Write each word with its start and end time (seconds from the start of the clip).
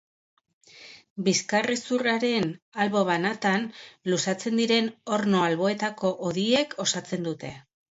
Bizkarrezurraren 1.27 2.47
albo 2.87 3.03
banatan 3.11 3.69
luzatzen 4.13 4.59
diren 4.63 4.89
orno 5.21 5.45
alboetako 5.51 6.15
hodiek 6.31 6.77
osatzen 6.89 7.33
dute. 7.33 7.57